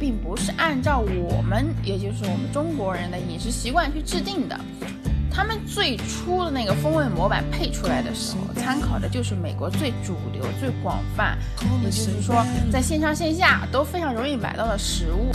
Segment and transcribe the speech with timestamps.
[0.00, 4.58] 并不是按照我们，也就是我们中国人的饮食习惯去制定的。
[5.30, 11.38] 他们最初的那个风味模板配出来的时候，参考的就是美国最主流、最广泛，
[11.84, 15.30] 也就是说在线上线下都非常容易买到的食物。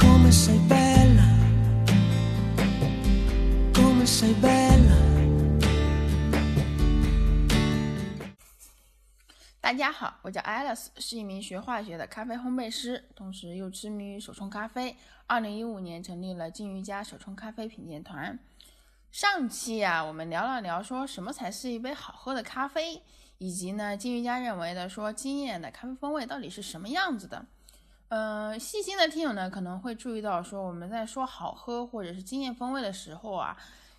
[9.64, 14.98] 大家好，我叫 Alice，是一名学化学的咖啡烘焙师，同时又痴迷于手冲咖啡。
[15.26, 18.38] 二零一五年成立了金鱼家手冲咖啡品鉴团。
[19.10, 23.02] 上期啊，我们聊了聊说什么才是一杯好喝的咖啡，
[23.38, 27.46] 以及呢，金鱼家认为的说惊艳的咖啡风味到底是什么样子的。
[28.10, 33.56] 嗯，细心的听友呢可能会注意到说我们在说好喝或者是惊艳风味的时候啊，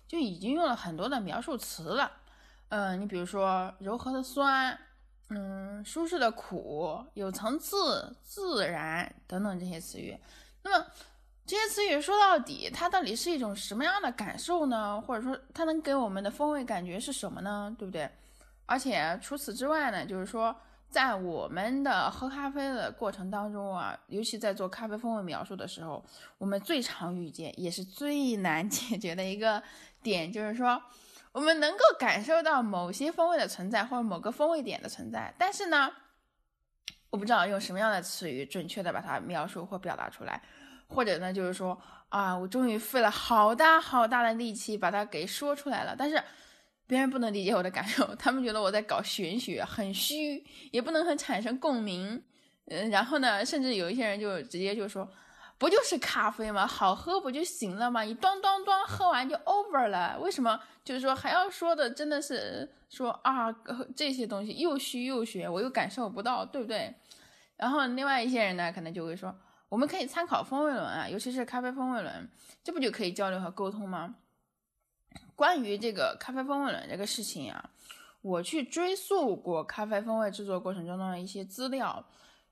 [0.07, 2.11] 就已经用了很多的描述词了。
[2.69, 4.77] 嗯，你比如说柔和的酸。
[5.29, 10.15] 嗯，舒适的苦，有层次，自然等等这些词语。
[10.61, 10.85] 那么
[11.47, 15.01] 这些词语说到底，它到底是一种什么样的感受呢？
[15.01, 17.75] 或者说它能给我们的风味感觉是什么呢？
[17.77, 18.07] 对不对？
[18.67, 20.55] 而且除此之外呢，就是说
[20.89, 26.05] 在我们的喝咖啡的过程当中啊，尤其在做咖啡风味描述的时候，
[26.37, 29.61] 我们最常遇见也是最难解决的一个
[30.03, 30.79] 点，就是说。
[31.35, 35.91] 我们能够感受到某些风味的存在，或者某个风味点的存在，但是呢，
[37.09, 40.41] 我不知道用什么样的词语准确的把它描述或表达出来，
[40.87, 41.77] 或者呢，就是说
[42.07, 46.23] 啊，我终于费了好大好大的力气把它给说出来了，但是
[46.87, 52.23] 别人不能理解我的感受，他们觉得我在搞玄学，很虚，也不能很产生共鸣，
[52.67, 55.05] 嗯，然后呢，甚至有一些人就直接就说。
[55.57, 56.67] 不就是咖啡吗？
[56.67, 58.01] 好喝不就行了吗？
[58.01, 61.89] 你咚咚咚喝完就 over 了，为什么就是说还要说的？
[61.89, 63.49] 真的是说啊，
[63.95, 66.93] 这些东西又虚又玄，我又感受不到，对不对？
[67.55, 69.33] 然后另外一些人呢，可能就会说，
[69.69, 72.29] 我们可以参考风味轮啊，尤其是咖啡风味轮，
[72.61, 74.15] 这不就可以交流和沟通吗？
[75.37, 77.69] 关于这个咖啡风味轮这个事情啊，
[78.21, 82.05] 我去追溯过咖啡风味制作过程中的一些资料，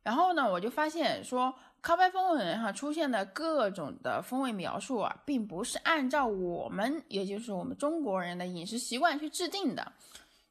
[0.04, 1.54] 然后呢，我就发现说。
[1.84, 9.92] 咖啡风味哈出现的各种的风味描述啊，并不是按照我们，也就是我们中国人的饮食习惯去制定的。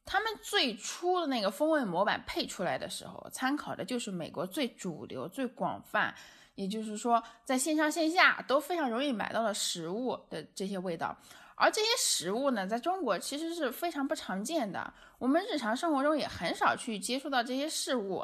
[0.04, 6.14] 他们最初的那个风味模板配出来的时候，参考的就是美国最主流、最广泛，
[6.54, 11.16] 也就是说在线上线下都非常容易买到的食物的这些味道。
[11.54, 18.22] 而这些食物呢，在中国其实是非常不常见的，我们日常生活中也很少去接触到这些事物。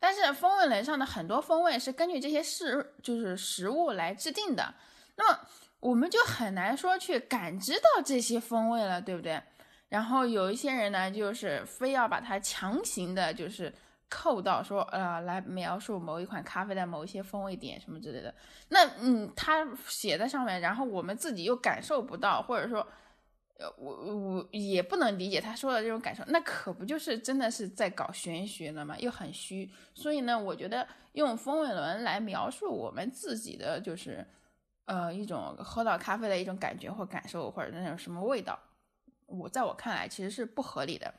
[0.00, 4.74] 但是风味轮上的很多风味是根据这些食就是食物来制定的，
[5.16, 5.38] 那么
[5.78, 9.40] 我们就很难说去感知到这些风味了，对不对？
[9.90, 13.72] 然后有一些人呢，就是非要把它强行的，就是
[14.08, 18.34] 扣到说，呃，来描述某一款咖啡的某一些风味点什么之类的。
[18.70, 22.86] 那嗯，他写在上面，然后我们自己又感受不到，或者说。
[23.60, 28.96] 呃，我我也不能理解他说的这种感受，那可不就是真的是在搞玄学了吗？
[28.98, 34.26] 又很虚，所以呢，我觉得用风味轮来描述我们自己的就是，
[34.86, 38.58] 呃，一种喝到咖啡的一种感觉或感受，或者那种什么味道，
[39.26, 41.12] 我在我看来其实是不合理的。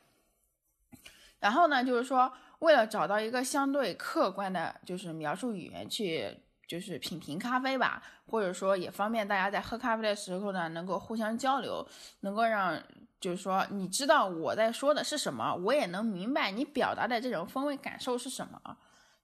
[1.38, 6.36] 然后呢，就是说为了找到一个相对客观的，就是描述语言去。
[6.72, 11.86] 就是品评咖啡吧，或者说也方便大家在喝咖啡的时候呢，能够互相交流，
[12.20, 12.82] 能够让
[13.20, 18.58] 就是说你知道我在说的是什么，我也能明白你表达的这种风味感受是什么。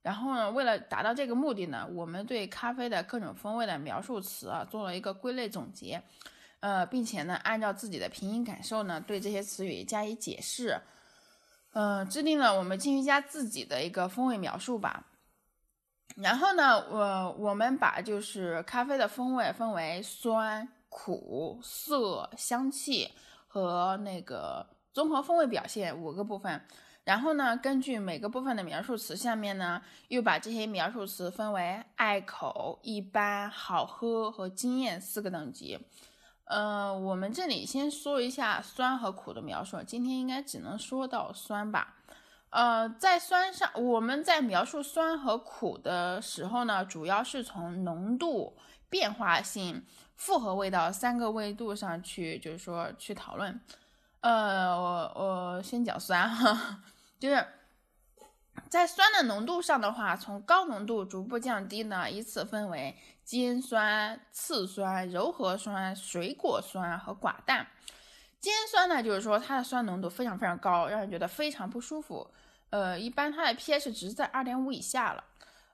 [0.03, 6.03] 然后呢，为了达到这个目的呢，我们对咖啡的各种风味的描述词啊做了一个归类总结，
[6.61, 10.79] 呃，并且呢，按照自己的品饮感受呢，对这些词语加以解释，
[11.73, 15.07] 嗯，制定了我们金鱼家自己的一个风味描述吧。
[16.17, 23.13] 然后呢，我我们把就是咖啡的风味分为酸、苦、涩、香气
[23.47, 26.61] 和那个综合风味表现五个部分。
[27.05, 35.79] 然后呢，根据每个部分的描述词，下面呢又把这些描述词分为爱口、一般、好喝和惊艳四个等级。
[36.45, 39.83] 嗯，我们这里先说一下酸和苦的描述。
[39.87, 41.98] 今天应该只能说到酸吧。
[42.51, 48.57] 呃，在酸上，我们在描述酸和苦的时候呢，主要是从浓度、
[48.89, 49.85] 变化性、
[50.17, 53.61] 复合味道三个维度上去，就是说去讨论。
[54.21, 56.83] 呃，我我先讲酸哈，
[57.21, 57.47] 就是
[58.69, 67.67] 在酸的浓度上的话，从高浓度逐步降低呢，依次分为尖酸、次酸、柔和酸、水果酸和寡淡。
[68.41, 72.31] 尖酸呢，就是说它的酸浓度非常非常高，让人觉得非常不舒服。
[72.71, 75.25] 呃，一般它的 pH 值在二点五以下了。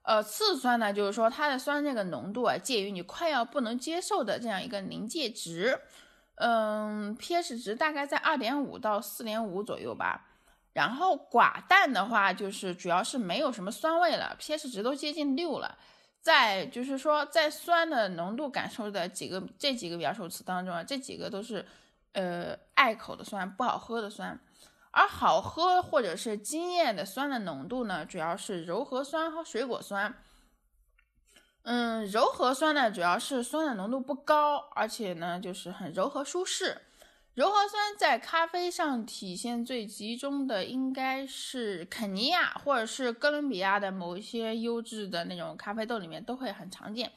[0.03, 5.81] 呃，次酸呢，就是说它的酸这个浓度啊，介于你快要不能接受的这样一个临界值，
[6.37, 10.29] 嗯，pH 值大概在二点五到四点五左右吧。
[10.73, 15.79] 然后寡淡的话，就是主要是没有什么酸味了，pH 值都接近六了。
[16.21, 21.65] 在就是说，在酸的浓度感受的几个这几个描述词当中啊，这几个都是
[22.15, 24.41] 呃爱口的酸，不好喝的酸。
[24.91, 30.15] 而好喝或者是惊艳的酸的浓度呢，主要是柔和酸和水果酸。
[31.63, 36.83] 嗯，柔和酸呢，主要是酸的浓度不高，而且呢，就是很柔和舒适。
[37.35, 47.11] 柔和酸在咖啡上体现最集中的，应该是肯尼亚或者是哥伦比亚的某一些优质的那种咖啡豆里面都会很常见。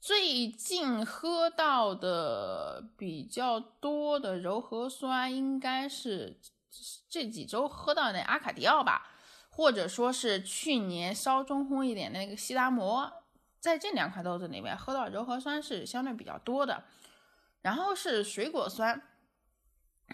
[0.00, 6.38] 最近喝到的比较多的柔和酸，应该是
[7.08, 9.10] 这几周喝到那阿卡迪奥吧，
[9.50, 13.12] 或者说是去年稍中烘一点的那个西达摩，
[13.58, 16.84] 在这两款豆子里面喝到柔和酸是相对比较多的。
[17.62, 19.02] 然后是水果酸。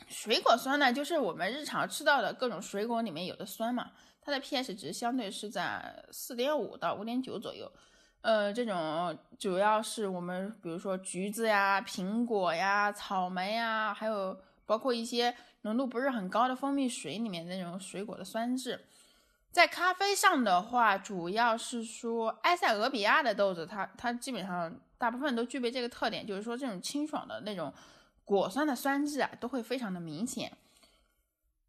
[0.09, 3.93] 水果酸呢，就是我们日常吃到的各种水果里面有的酸嘛，
[4.23, 7.71] 它的 pH 值相对是在四点五到五点九左右。
[8.23, 18.85] 呃，这种主要是我们比如说橘子呀、苹果呀、草莓呀，还有包括一些浓度不是很高的蜂蜜水里面那种水果的酸质。
[19.51, 27.73] 在咖啡上的话，主要是说埃塞俄比亚的豆子，它它基本上大部分都具备这个特点，就是说这种清爽的那种。
[28.25, 30.57] 果酸的酸质啊，都会非常的明显。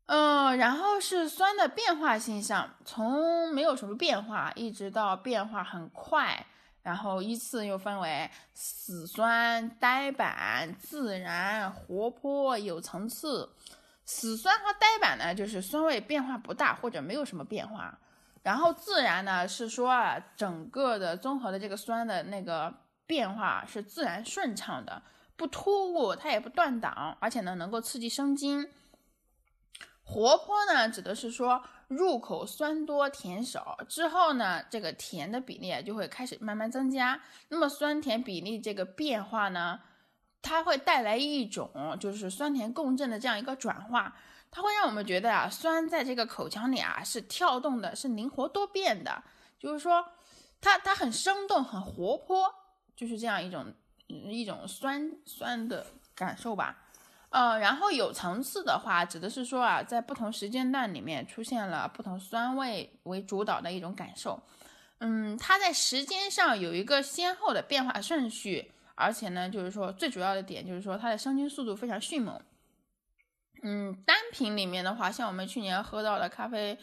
[0.06, 6.46] 嗯，然后是酸的变化现象，从没有什么变化，一直到变化很快，
[6.82, 13.50] 然后依次又分为死酸、呆板、自然、活泼、有层次。
[14.06, 17.98] 死酸和呆板呢，就是酸味变化不大或者没有什么变化。
[18.42, 22.72] 然后自然呢，是说啊，整个的综合的这个酸的那个
[23.08, 25.02] 变化是自然顺畅的。
[25.38, 28.70] 不突兀，它也不断档，而且呢能够刺激生津。
[30.14, 37.20] 活泼呢，指的是说入口酸多甜少，之后呢这个甜的比例就会开始慢慢增加。
[37.50, 39.80] 那么酸甜比例这个变化呢，
[40.44, 44.16] 它会带来一种就是酸甜共振的这样一个转化，
[44.52, 49.24] 它会让我们觉得啊酸在这个口腔里啊是跳动的，是灵活多变的，
[49.58, 50.06] 就是说
[50.62, 52.54] 它它很生动，很活泼，
[52.96, 53.74] 就是这样一种。
[54.08, 56.83] 一种酸酸的感受吧，
[57.34, 64.40] 呃，然后有层次的话，指的是说啊，在不同时间段里面出现了不同酸味为主导的一种感受，
[65.00, 72.40] 嗯，它在时间上有一个先后的变化顺序，而且呢，就是说最主要的点就是说它的生津速度非常迅猛，
[73.64, 76.78] 嗯，单品里面的话，像我们去年喝到的咖啡，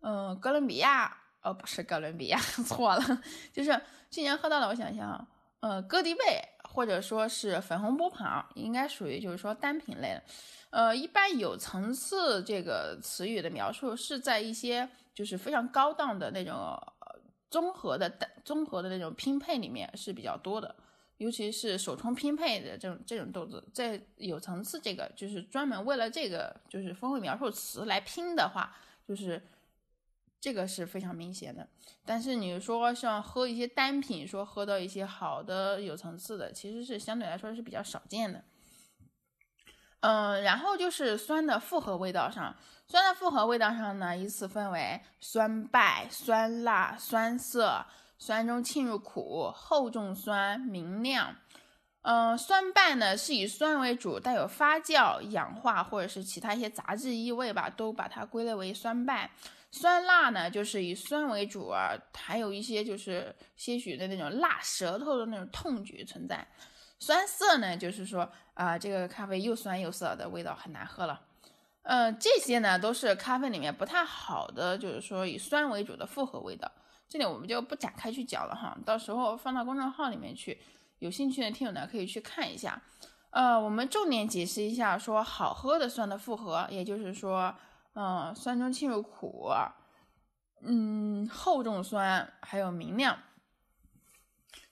[0.00, 3.78] 嗯，哥伦比亚，哦，不是哥伦比亚， 错了，就是
[4.10, 5.28] 去年喝到的，我想想，
[5.60, 6.48] 呃，哥迪贝。
[6.72, 10.22] 或者说是粉红波旁，应该属于就是说单品类的。
[10.70, 16.80] 呃，一般有层次这个词语的描述是在一些就是非常高档的那种
[17.50, 18.08] 综合的
[18.44, 20.72] 综合的那种拼配里面是比较多的，
[21.18, 28.76] 尤其是手冲拼配的这种这种豆子，在有层次这个就是专门为了这个就是风味描述词来拼的话，
[29.06, 29.42] 就是。
[30.40, 31.68] 这个是非常明显的，
[32.06, 38.42] 但是你说像喝一些单品，说喝到一些好的有层次的，其实是相对来说是比较少见的。
[40.00, 42.56] 嗯，然后就是酸的复合味道上，
[42.88, 47.84] 酸的复合味道上呢，依次分为酸败、酸辣、酸涩、
[48.18, 51.36] 酸中沁入苦、厚重酸、明亮。
[52.00, 59.30] 嗯，酸败呢是以酸为主，带有发酵、氧化或者是其他一些杂质异味吧，都把它归类为酸败。
[59.72, 66.44] 酸辣呢，就是以酸为主啊，还有一些就是些许的那种辣舌头的那种痛觉存在。
[66.98, 71.20] 酸涩呢，就是说啊，这个咖啡又酸又涩的味道很难喝了。
[71.82, 76.70] 嗯，这些呢都是咖啡里面不太好的，就是说以酸为主的复合味道。
[77.08, 80.60] 这里我们就不展开去讲了哈，到时候放到公众号里面去，
[80.98, 82.82] 有兴趣的听友呢可以去看一下。
[83.30, 87.54] 呃，我们重点解释一下说好喝的酸的复合，也就是说。
[87.94, 89.50] 嗯，酸中沁入苦，
[90.62, 93.18] 嗯，厚重酸，还有明亮。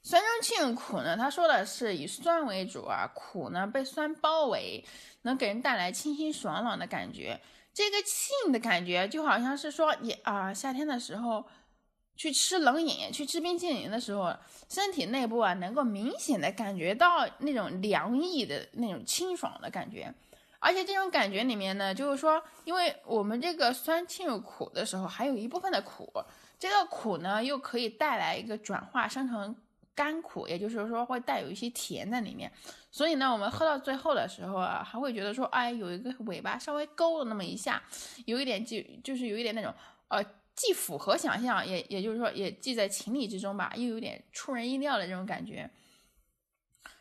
[0.02, 4.84] 酸中沁入苦呢，他说的是以酸为主啊，苦呢被酸包围，
[5.22, 7.40] 能给人带来清新爽朗的感觉。
[7.74, 11.46] 这个沁的感觉就好像是说你啊，夏天的时候
[12.16, 14.34] 去吃冷饮、去吃冰淇淋的时候，
[14.68, 20.12] 身体内部啊能够明显的感觉到那种凉意的那种清爽的感觉。
[20.58, 26.12] 而且这种感觉里面呢，就是说，因为我们这个酸进入苦的时候，还有一部分的苦，
[26.58, 29.56] 这个苦呢又可以带来一个转化，生成
[29.94, 32.52] 甘苦，也就是说会带有一些甜在里面。
[32.90, 37.82] 所以呢，我们喝到最后的时候啊，还会觉得说，哎，有一个尾巴稍微勾了那么一下，
[38.26, 39.74] 有一点就就是有一点那种
[40.08, 40.24] 呃。
[40.58, 45.70] 既符合想象，也也就是说，也既在情理之中吧，又有点出人意料的这种感觉。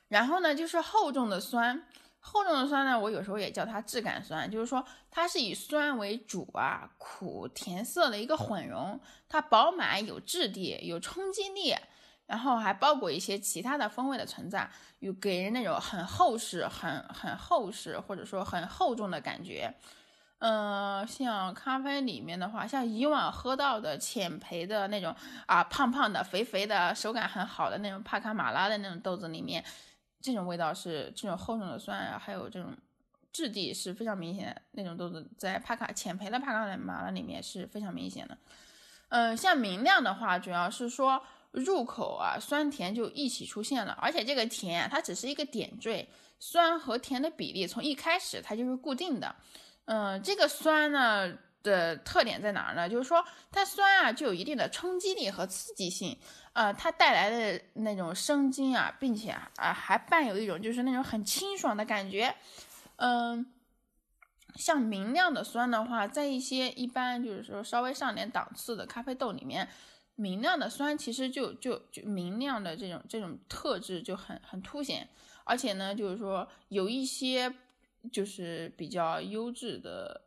[0.09, 1.87] 然后呢，就是厚重的酸，
[2.29, 11.73] 厚重的酸呢，我有时候也叫它质感酸，就是说它是以酸为主啊，苦甜涩的一个混融，它饱满有质地，有冲击力，
[12.25, 14.69] 然后还包裹一些其他的风味的存在，
[14.99, 19.73] 有给人那种很厚实、很很厚实或者说很厚重的感觉。
[20.39, 25.15] 嗯，像咖啡里面的话，像以往喝到的浅焙的那种
[25.47, 29.63] 啊，胖胖的、肥肥的，手感很好的那种帕卡马拉的那种豆子里面，
[30.21, 32.75] 这种味道是这种厚重的酸啊，还有这种
[33.31, 34.61] 质地是非常明显的。
[34.71, 38.37] 那种豆子在帕卡浅焙的帕卡马拉里面是非常明显的。
[39.09, 41.21] 嗯，像明亮的话，主要是说
[41.51, 46.07] 入口啊，酸甜就一起出现了，而且这个甜它只是一个点缀，
[46.39, 49.33] 酸和甜的比例从一开始它就是固定的。
[49.85, 51.31] 嗯，这个酸呢
[51.67, 52.89] 的特点在哪儿呢？
[52.89, 56.17] 就是说它酸啊，就有一定的冲击力和刺激性，
[56.53, 62.33] 呃，它带来的那种生津啊，并且啊还伴有一种就是那种很清爽的感觉。
[62.95, 63.45] 嗯，
[64.55, 69.69] 像明亮的酸的话，在一些一般就是说稍微上点档次的咖啡豆里面，
[70.15, 75.07] 明亮的酸其实就就就明亮的这种这种特质就很很凸显，
[75.43, 77.53] 而且呢，就是说有一些。
[78.09, 80.21] 就是比较优质的，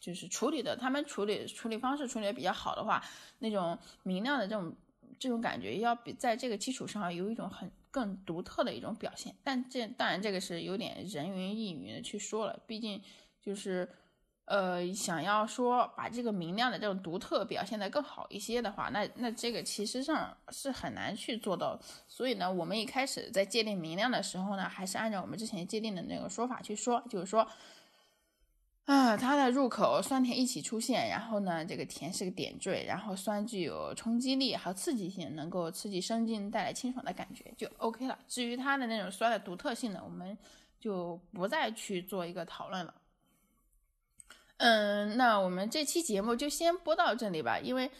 [0.00, 3.02] 就是处理的，他们处理处理方式处理的比较好的话，
[3.38, 4.74] 那种明亮的这种
[5.18, 9.34] 这种感觉，要比在这个基础上有一种很更独特的一种表现。
[9.42, 13.02] 但这当然这个是有点人云亦云的去说了，毕竟
[13.40, 13.88] 就是。
[14.50, 21.78] 呃，想要说把这个明亮的这种独特表现的更好一些的话，那那这个其实上是很难去做到。
[22.06, 27.46] 所以呢，我们一开始在界定明亮的时候呢，还是按照我们之前界定的那个说法去说，就是说，
[28.88, 38.18] 啊，它的入口酸甜一起出现，然后呢，这个甜是个点缀，然后酸具有冲击力和刺激性，能够刺激生津，带来清爽的感觉，就 OK 了。
[38.26, 40.36] 至于它的那种酸的独特性呢，我们
[40.80, 42.94] 就不再去做一个讨论了。
[44.56, 47.90] 嗯，那我们这期节目就先播到这里吧，因为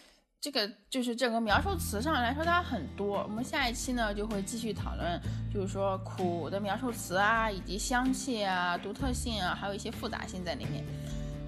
[0.40, 5.20] 这个就是整个描述词上来说它很多，我们下一期呢就会继续讨论，
[5.52, 10.84] 就是说苦的描述词啊，以及香气啊、独特性啊，还有一些复杂性在里面。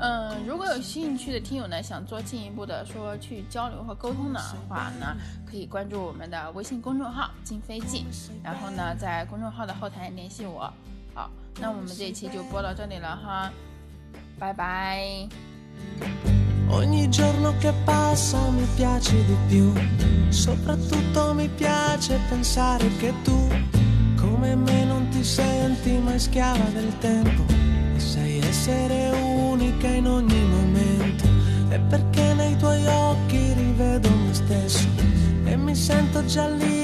[0.03, 5.15] 嗯，如果有兴趣的听友呢，想做进一步的说去交流和沟通的话呢，
[5.47, 8.07] 可以关注我们的微信公众号“金飞记”，
[8.43, 10.73] 然后呢在公众号的后台联系我。
[11.15, 11.31] 好，
[11.61, 13.53] 那我们这一期就播到这里了哈。
[14.39, 15.29] 拜拜
[16.73, 19.73] Ogni giorno che passa mi piace di più,
[20.29, 23.49] soprattutto mi piace pensare che tu,
[24.17, 27.43] come me, non ti senti mai schiava del tempo,
[27.95, 31.25] e sai essere unica in ogni momento,
[31.71, 34.87] e perché nei tuoi occhi rivedo me stesso,
[35.45, 36.81] e mi sento già lì